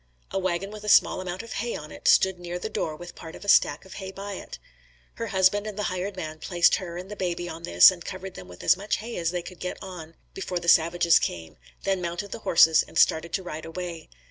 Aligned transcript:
A 0.31 0.39
wagon 0.39 0.71
with 0.71 0.83
a 0.83 0.89
small 0.89 1.21
amount 1.21 1.43
of 1.43 1.53
hay 1.53 1.75
on 1.75 1.91
it 1.91 2.07
stood 2.07 2.39
near 2.39 2.57
the 2.57 2.71
door 2.71 2.95
with 2.95 3.13
part 3.13 3.35
of 3.35 3.45
a 3.45 3.47
stack 3.47 3.85
of 3.85 3.93
hay 4.01 4.09
by 4.11 4.33
it. 4.33 4.57
Her 5.17 5.27
husband 5.27 5.67
and 5.67 5.77
the 5.77 5.83
hired 5.93 6.15
man 6.15 6.39
placed 6.39 6.77
her 6.77 6.97
and 6.97 7.11
the 7.11 7.15
baby 7.15 7.47
on 7.47 7.61
this 7.61 7.91
and 7.91 8.03
covered 8.03 8.33
them 8.33 8.47
with 8.47 8.63
as 8.63 8.75
much 8.75 8.97
hay 8.97 9.15
as 9.17 9.29
they 9.29 9.43
could 9.43 9.59
get 9.59 9.77
on 9.79 10.15
before 10.33 10.57
the 10.59 10.67
savages 10.67 11.19
came, 11.19 11.55
then 11.83 12.01
mounted 12.01 12.31
the 12.31 12.39
horses 12.39 12.81
and 12.81 12.97
started 12.97 13.31
to 13.33 13.43
ride 13.43 13.63
away. 13.63 14.09